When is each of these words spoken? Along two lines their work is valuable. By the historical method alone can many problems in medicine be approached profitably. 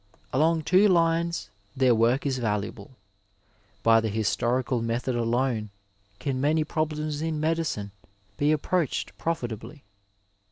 Along 0.33 0.63
two 0.63 0.87
lines 0.87 1.51
their 1.77 1.93
work 1.93 2.25
is 2.25 2.39
valuable. 2.39 2.97
By 3.83 4.01
the 4.01 4.09
historical 4.09 4.81
method 4.81 5.15
alone 5.15 5.69
can 6.17 6.41
many 6.41 6.63
problems 6.63 7.21
in 7.21 7.39
medicine 7.39 7.91
be 8.35 8.51
approached 8.51 9.15
profitably. 9.19 9.83